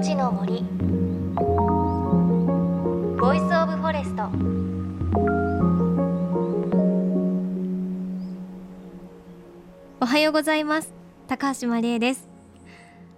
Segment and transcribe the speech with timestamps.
[0.00, 0.62] 命の森。
[3.20, 4.30] Voice of Forest。
[10.00, 10.94] おはようございます。
[11.28, 12.30] 高橋真理恵です。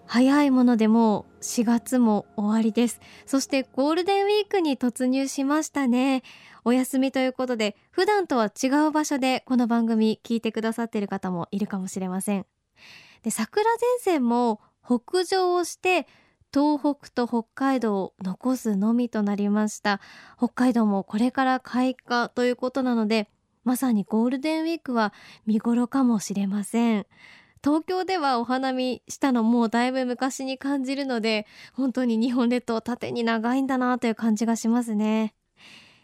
[0.07, 3.01] 早いものでもう4月も終わりです。
[3.27, 6.25] そしてゴールデンウィークに突入しましたね。
[6.65, 12.47] お休みということで普段とは違う場所でこの番組聞いてくださっている方もいるかもしれません。
[13.23, 16.09] で桜前線も北上をして
[16.53, 20.01] 東北と北海道を残すのみとなりました。
[20.37, 23.31] 北海道もこれから開花ということなので
[23.65, 25.15] まさにゴールデンウィークは
[25.47, 27.07] 見頃かもしれません。
[27.65, 35.35] 東京ではお花見したのもうだいぶ昔に感じるので本当に日本列島縦に長いんだなという感じがしますね。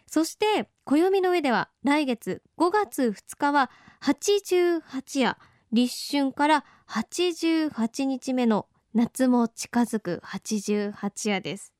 [0.07, 3.69] そして暦の上では来月5月2日は
[4.01, 5.37] 88夜
[5.71, 11.73] 立春から88日目の夏も近づく88夜です。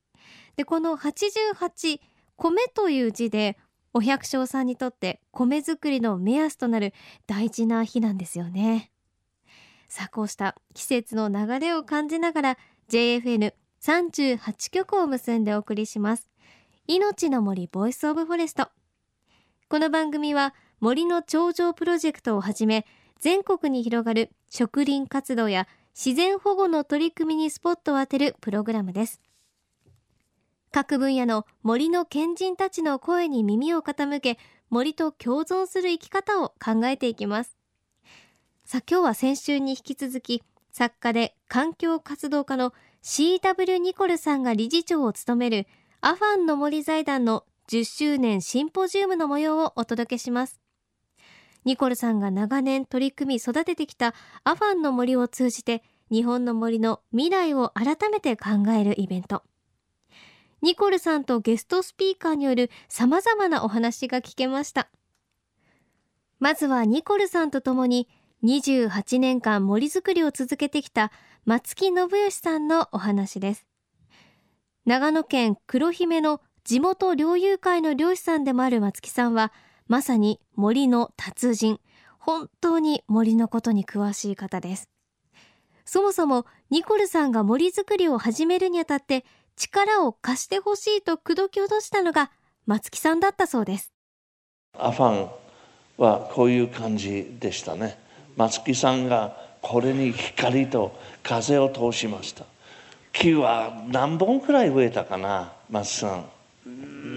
[0.56, 2.00] でこの88
[2.36, 3.58] 米という字で
[3.92, 6.94] お百姓さんにとって米作りの目安となる
[7.26, 8.92] 大事な日なんですよね。
[9.88, 12.58] さあこうした季節の流れを感じながら
[12.90, 16.30] JFN38 曲を結んでお送りします。
[16.86, 18.68] 命の森 Voice of Forest。
[19.68, 22.86] この番組は森の頂上プロジェクトをはじめ
[23.18, 29.20] 全国に広がる植林活動や自然保護の取り組みにスポットを当てるプログラムです。
[30.72, 37.56] 各分野の森の賢人たちの声に耳を傾け森と共存する生き方を考えていきます。
[38.64, 45.66] さあ今日は先週に引き続き作家で環境活動家の CW ニコルさんが理事長を務める
[46.00, 50.59] アファンの森財団の10周年シンポジウムの模様をお届けします。
[51.64, 59.42] ニコルさんが長年取り組み育ててきたアファンの森を通じて日本の森の未来を改めて考えるイベント。
[60.62, 64.90] ニコルさんとゲストスピーカーによる様々なお話が聞けました。
[66.38, 68.08] まずはニコルさんと共に
[68.44, 71.12] 28年間森づくりを続けてきた
[71.44, 73.66] 松木信義さんのお話です。
[74.86, 79.52] 長野県黒姫の地元猟友会の漁師さんでもある松木さんは
[79.90, 81.80] まさに森の達人。
[82.20, 84.88] 本当に森のことに詳しい方です。
[85.84, 89.24] そもそもニコルさんが森づくりを始めるにあたって
[89.56, 92.30] 力を貸してほしいと口説き落としたのが
[92.66, 93.90] 松木さんだったそうです。
[94.78, 95.30] アファン
[95.98, 97.98] はこういう感じでしたね。
[98.36, 102.44] 松木さんがこれに光と風を通しました。
[103.12, 106.24] 木は何本くらい植えたかな松さん。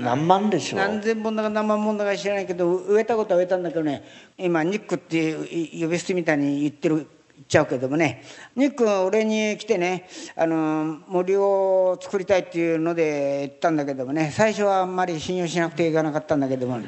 [0.01, 0.79] 何万でしょう？
[0.79, 4.03] 何千本だか何万本だか知らないけど植えたことは植えたんだけどね
[4.37, 7.07] 今ニックっていう呼び捨てみたいに言ってる言っ
[7.47, 8.23] ちゃうけどもね
[8.55, 16.87] ニックが俺に来てねあの森を作りたいっていうので言ったんだけどもね最初はあんまり信用しなくていかなかったんだけども、ね、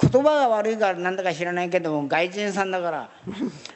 [0.00, 3.10] 言葉が悪いからなんだか知らないけども外人さんだから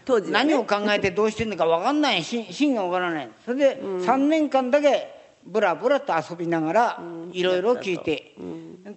[0.04, 3.28] 当時、ね、何を考えてどうしてんのか分かんない芯が分からない。
[3.44, 5.13] それで3年間だけ
[5.46, 8.34] ぶらぶらと遊びながらいろいろ聞いて、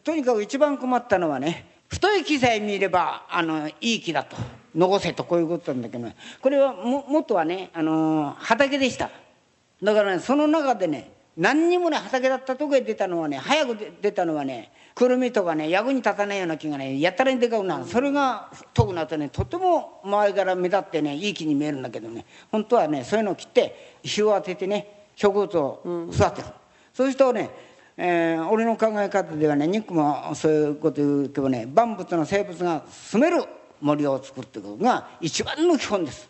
[0.03, 4.35] とにかく一番困ったのはね太い木さえ見ればあのいい木だと。
[4.75, 9.09] 残せとこういうことなんだけど、ね、これはも元はねあの畑でした。
[9.81, 17.85] だからねその中でね何にもね畑だったとこへ出たのはね早く出たのはねくるみとかね役に立たないような木がねやったらにでかくなる。
[17.85, 22.25] それが遠くなってねとても周りから目立ってねいい木に見えるんだけどね。
[22.51, 26.53] 本当はねそういうのを切って日を当ててね植物を育てる、うん、
[26.94, 27.50] そうするとね、
[27.97, 33.44] えー、俺の考え方ではね肉もそういうこと言うけどね万物の生物が住める
[33.81, 36.29] 森を作っていくことが一番の基本です。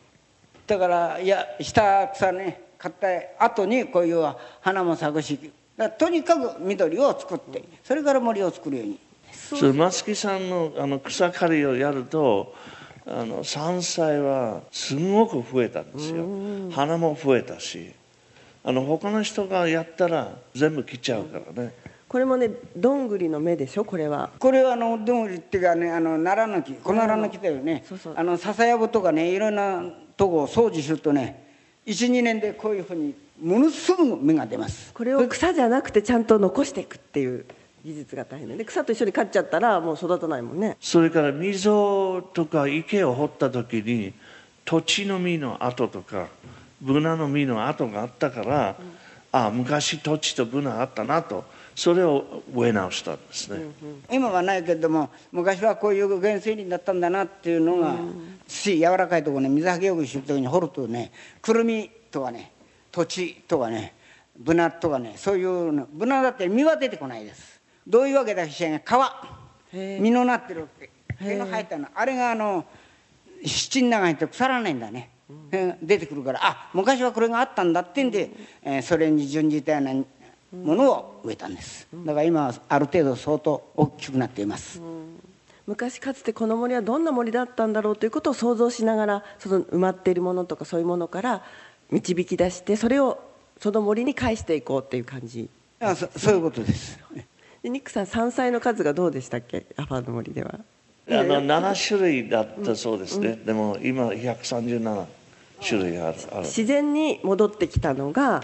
[0.65, 2.95] だからいや下草ね買っ
[3.37, 5.51] た後にこういう花も咲くし
[5.97, 8.99] とにかく緑を作ってそれから森を作るように。
[9.33, 12.53] そう松木さんのあの草刈りをやると
[13.05, 16.25] あの山菜はすごく増えたんですよ。
[16.71, 17.93] 花も増えたし
[18.67, 21.73] あの他の人がやったら全部切っちゃうからね。
[22.09, 23.85] これもねどんぐりの芽でしょ？
[23.85, 24.29] これは。
[24.39, 26.73] これはあのどんぐりっていうかねあの奈良の木。
[26.73, 27.85] 小奈良の木だよね。
[28.13, 29.81] あの笹やぶとかねいろんな
[30.17, 31.47] とこを掃除するとね
[31.85, 34.93] 12年でこういうふうにものすぐ芽が出ます。
[34.93, 37.45] これを草じゃなくてちゃんと残していくっていう
[37.85, 40.75] 技術が大変で草と一緒に刈っちゃったらもう育たないもんね。
[40.81, 44.13] それから溝とか池を掘った時に
[44.65, 46.27] 土地の実の跡とか
[46.81, 48.85] ブナの実の跡があったから、うん、
[49.31, 51.43] ああ昔土地とブナあったなと。
[51.77, 53.71] それを植え直したんですね、うんうん、
[54.11, 62.51] 今はないけれども昔はこういう原生林だったんだなっていうのが、うん、土柔らかいところね水はけよくする時に掘るとねくるみとかね
[62.91, 63.93] 土地とかね
[64.39, 67.61] ブナとかねそういうのブナだって実は出てこないです。
[67.85, 68.67] どういうわけだし皮。
[69.71, 70.67] 実のなってる
[71.19, 71.87] 毛の生えたの。
[71.93, 72.65] あれがあの
[73.45, 75.16] 七に入って腐らないんだね、うん、
[75.81, 78.31] 出てくるからあ昔はこれがあったんだってんで、
[78.63, 81.85] えー、それに準じたようなものを植えたんです。
[81.93, 84.81] だから今はある程度相当大きくなっています、
[85.65, 91.43] 昔かつてこの森はどんな森だったんだろうということを想像しながらその埋まっているものとかそういうものから
[91.91, 93.19] 導き出してそれを
[93.59, 95.49] その森に返していこうっていう感じ。
[95.81, 96.97] あそそういうことです。
[97.61, 99.65] でニックさん山菜の数がどうでしたっけ？
[99.75, 100.59] アファーの森では
[101.09, 105.05] あの7種類だったそうですね、うん、でも今137
[105.65, 108.43] 種類ある自然に戻ってきたのが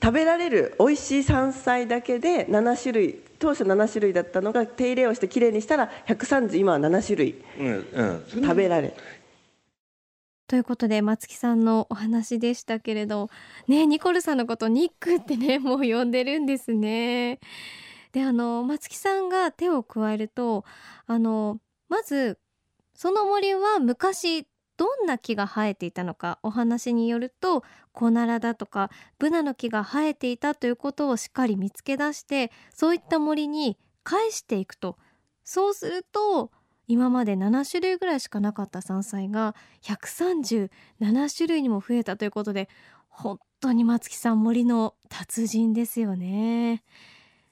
[0.00, 7.44] 食べられる美味しい山菜だけで7種類当初7種類だったのが手入れをしてきれいにしたら130今は7種類
[8.30, 9.18] 食べられる、うんうん
[10.48, 13.28] ということで松木さんのお話でしたけれど
[13.66, 17.38] ねニコルさんのことニックってね もう呼んでるんですね。
[18.12, 20.64] であの松木さんが手を加えると
[21.06, 22.38] あのまず
[22.94, 24.46] その森は昔
[24.76, 34.96] どんな木が生えていたのかお話によるとコナラだとかブナの木が生えていたということをしっかり見つけ出してそういった森に返していくと
[35.44, 36.52] そうすると
[36.86, 40.70] 今まで7種類ぐらいしかなかった山菜が137
[41.36, 42.68] 種類にも増えたということで
[43.08, 46.84] 本当に松木さん森の達人ですよね。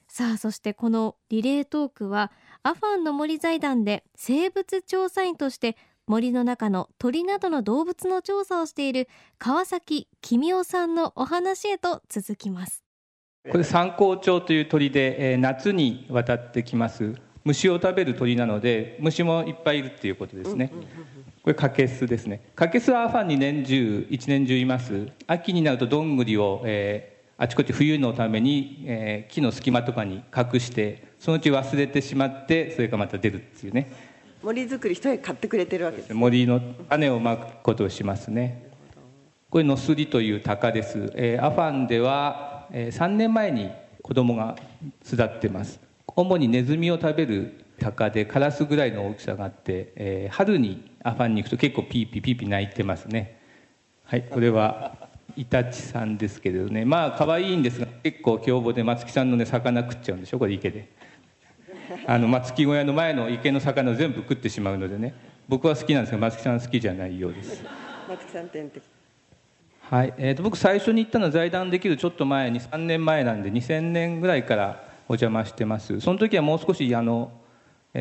[0.07, 2.31] さあそしてこのリレートークは
[2.67, 12.83] アファンの森財団で生物調査員として森の中の鳥などの動物の調査をしている川崎君夫さんのお話へと続きます。
[13.49, 17.15] これ三光鳥という鳥で、えー、夏に渡ってきます。
[17.45, 20.73] 虫を食べる鳥なので虫もいっぱいいるっていうことですね。
[21.43, 22.51] これカケスですね。
[22.53, 25.07] カケスはアファンに年中一年中います。
[25.25, 33.91] 秋になるとどんぐりを、えーあちこち冬のために、えー、木の隙間とかに隠してそのうち忘れてしまってそれがまた出るっていうね。
[34.41, 38.71] 森作り一重買ってくれてるわけです、ね、森の種をまくことをしますね。
[39.49, 44.55] これノスリという鷹です、えー、アファンでは、えー、3年前に子供が
[45.03, 45.79] 巣立ってます。
[46.07, 53.39] 主にネズミを食べる鷹でカラスぐらいの大きさがあって、えー、春にアファンに行くと結構ピーピーピーピー鳴いてますね。
[54.03, 55.06] はいこれは
[55.37, 56.83] イタチさんですけれどね。
[56.83, 60.39] まあ可愛いんですが結構凶暴で松木さんのね魚食っちゃうんでしょ？
[60.39, 60.89] これ池で。
[62.05, 65.13] あの松木小屋の前の池の魚を全部食ってしまうのでね。
[65.47, 67.63] 僕は好きなんですが松木さん好きじゃないようです。
[68.09, 68.85] 松木さん天敵
[69.81, 70.13] はい。
[70.17, 76.01] えーと、僕最初に行ったのは財団できるちょっと前に3年前なんで2000年ぐらいからお邪魔してます。
[76.01, 77.31] その時はもう少しあの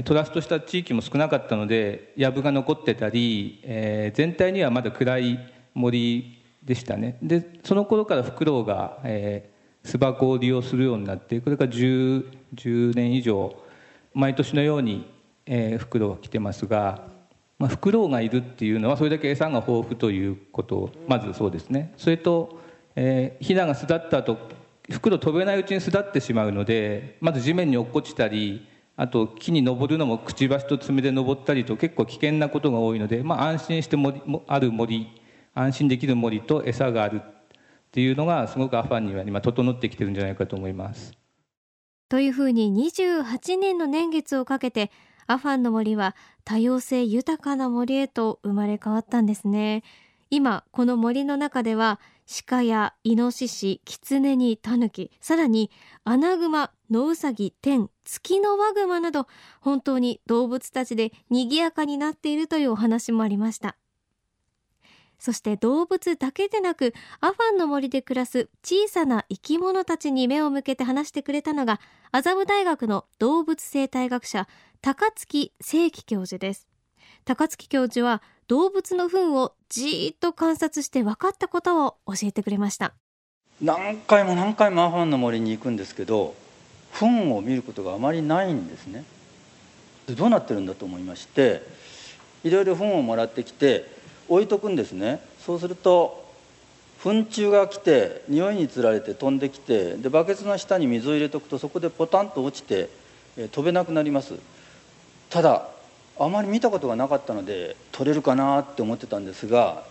[0.05, 5.39] トラストした地域も少なかったので藪が残ってたり、えー、全体にはまだ暗い
[5.75, 7.17] 森でしたね。
[7.23, 13.55] でその頃からフクロウが、えー、巣箱を利用するようになってこれから 10, 10年以上
[14.13, 15.11] 毎年のように、
[15.47, 17.07] えー、フクロウが来てますが、
[17.59, 21.95] まあ、フクロウがいるっていうのはそれだけ餌が豊富ということまずそうですね。
[21.97, 22.61] それと、
[22.97, 24.37] えー、ヒナが巣立った後
[24.91, 28.67] フクロウ飛べないうちに巣立ってしまうのでまず地面に落っこちたり
[28.97, 35.09] あと木に登るのもくちばしと爪で登ったりと結構危険なことが多いので、まあ、安心して森ある森
[35.57, 41.15] 安心できる森と餌があるっていうのがすごくアファンには今整ってきてるんじゃないかと思います。
[42.11, 44.91] というふうに28年の年月をかけて
[45.27, 49.83] アファンの森は多様性豊かな森へと生まれ変わったんですね。
[50.29, 52.01] 今この森の中では
[52.49, 55.71] 鹿やイノシシ、キツネにタヌキ、さらに
[56.05, 59.27] アナグマ、ノウサギ、テン、ツキノワグマなど
[59.61, 63.77] 本当に動物たちで賑やかになっているというお話もありました。
[65.19, 71.81] そして動物だけでなくアファンの森で暮らす小さな生き物たちに目を向けて話してくれたのが
[72.13, 74.47] 麻布大学の動物生態学者
[74.83, 76.69] 高槻正樹教授です。
[77.25, 82.95] 高槻教授は動物の糞をじーっと観察して分かったことを教えてくれました。
[83.61, 86.35] 何回も何回もアファンの森に行くんですけど
[86.93, 89.05] 糞を見ることがあまりないんですね。
[90.11, 91.63] どうなってるんだと思いまして
[92.45, 93.96] いろいろ糞をもらってきて
[94.29, 95.21] 置いとくんですね。
[95.45, 96.25] そうすると
[97.03, 102.89] 糞虫が来て匂いにつられて飛んできてでバケツの下に水を入れとくとそこでポタンと落ちて、
[103.37, 104.35] え飛べなくなります。
[105.31, 105.69] ただ
[106.19, 109.83] あまり見たことがなかったので取れるかなって思ってたんですが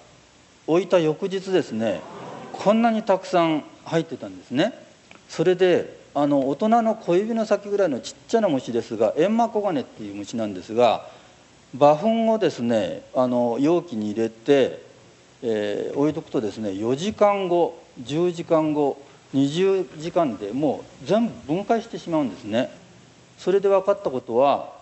[0.65, 2.01] 置いた翌日ですね
[2.51, 4.73] こんなにたくさん入ってたんですね。
[5.29, 11.07] それであの大人の小指の先ぐらいのちっちゃな虫ですがエンマコガネっていう虫なんですが
[11.77, 14.81] 馬糞をですねあの容器に入れて、
[15.43, 18.97] えー、置いとくとですね4時間後10時間後
[19.33, 22.71] 20時間でもう全部分解してしまうんですね。
[23.37, 24.73] それで分かったことは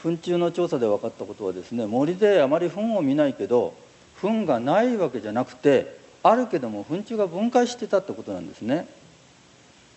[0.00, 3.74] 糞虫の調査で分かったことはですね森であまり糞を見ないけど
[4.20, 8.86] 糞がないわけじゃなくてあるけども糞虫が分解してたってことなんですね。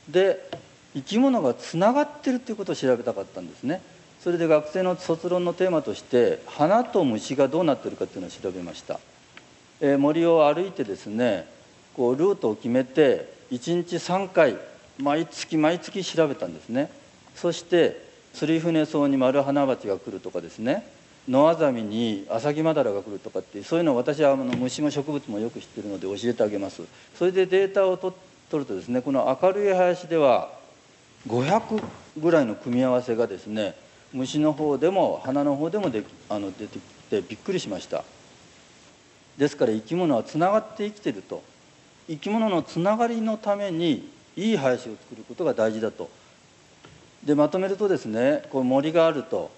[0.10, 0.50] で
[0.96, 3.82] 生き物がつながってるっていうことを調べたかったんですね。
[4.26, 9.00] それで学生の卒論のテーマとして花と虫がどうなってるかっていうのを調べました、
[9.80, 11.46] えー、森を歩いてですね
[11.94, 14.58] こうルートを決めて1日3回
[14.98, 16.90] 毎月毎月調べたんですね。
[17.36, 18.04] そして
[18.34, 20.88] 釣り船草に丸花鉢が来るとかですね
[21.30, 26.82] 野アザミにアサギマダラが来るとかってそういうのを私はあの虫も植物もよく知ってるので教えてあげます。
[27.16, 28.16] それでデータを取
[28.54, 30.50] るとですねこの明るい林では
[31.28, 31.84] 500
[32.18, 38.04] ぐらいの組み合わせがですね虫の方でも花の方でもであの出てきてびっくりしました。
[39.38, 41.44] ですから生き物はつながって生きてると。
[42.08, 46.10] 生き物のつながりのためにいい林を作ることが大事だと。
[47.24, 49.50] でまとめるとですねこう森があると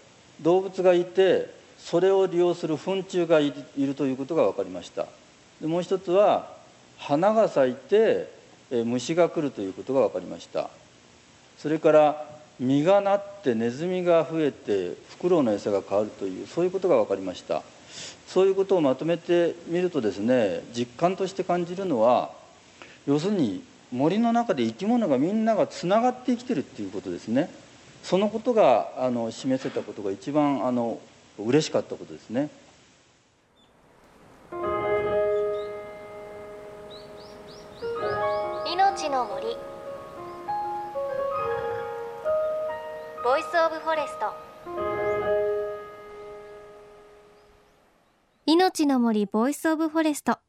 [0.41, 5.07] 動物がいてそれを利用する糞虫がいるということが分かりました。
[5.59, 6.55] でもう一つは
[6.97, 8.31] 花が咲いて
[8.71, 10.69] 虫が来るということが分かりました。
[11.57, 17.63] それから実がなってネズミが増えてフクロウの餌が変わるというそういうことが分かりました
[18.27, 22.31] そういうことをまとめてみるとですね実感として感じるのは
[23.05, 27.49] 要するに森の中で生き物がみんながつながって生きてるっていうことですね
[28.03, 30.99] そのことがあの示せたことが一番あの
[31.37, 32.49] 嬉しかったことですね
[38.65, 39.76] 命の森
[43.49, 44.33] ス of Forest
[48.45, 50.39] 命の森 Voice of Forest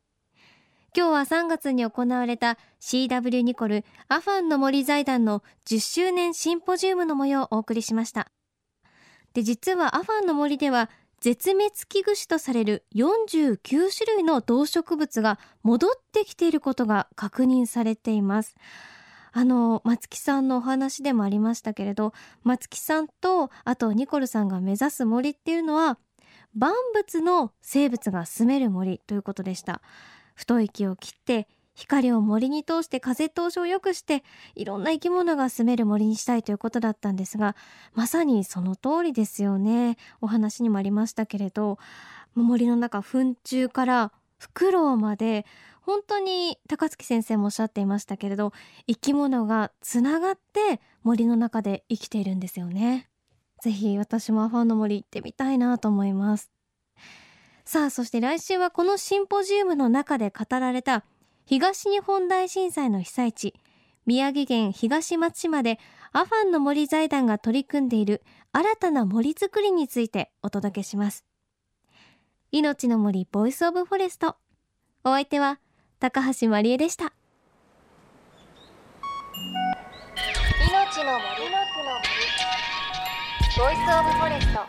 [0.97, 8.33] 今日は3月に行われた CW ニコルアファンの森財団の10周年シンポジウムの模様をお送りしました。
[9.33, 10.91] で実はアファンの森では
[11.21, 13.59] 絶滅危惧種とされる49
[13.97, 18.57] 種類の動植物が戻ってきていることが確認されています。
[19.33, 25.99] あの松木さんのお話でもありましたけれど松木さんとあとニコルさんが目指す森っていうのは
[26.55, 29.81] 万物の生物が住める森ということでした。
[30.35, 34.25] 太い木を切って光を森に通して風通しを良くして
[34.57, 37.55] いろんな生き物が住める森にしたいということだったんですが
[37.95, 39.97] まさにその通りですよね。
[40.21, 41.79] お話にもありましたけれど
[42.35, 45.45] 森の中糞虫からフクロウまで
[45.89, 48.53] 本当に高槻先生もおっしゃっていましたけれど
[48.87, 53.09] 生き物がつながって森の中で生きているんですよね。
[53.63, 56.51] ぜひ私もアファンの森行ってみたいなと思います。
[57.65, 61.07] さあそして来週はこのシンポジウムの中で語られた
[61.47, 63.55] 東日本大震災の被災地
[64.05, 65.79] 宮城県東松島で
[66.13, 71.25] アファンの森財団が取り組んでいる新たな森づくりについてお届けします。
[72.53, 74.37] 命の森 Voice of Forest。
[75.03, 75.59] お相手は
[76.01, 77.13] 高橋まりえでした。
[80.71, 81.51] 命の森。
[81.51, 82.09] の木の森
[83.59, 84.61] Voice of Fo rest